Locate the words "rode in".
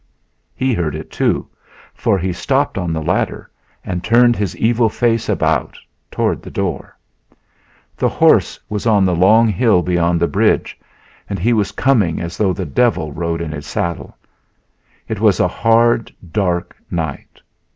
13.11-13.51